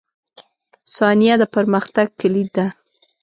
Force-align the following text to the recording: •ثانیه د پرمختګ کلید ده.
•ثانیه 0.95 1.35
د 1.41 1.43
پرمختګ 1.55 2.07
کلید 2.19 2.49
ده. 2.57 2.67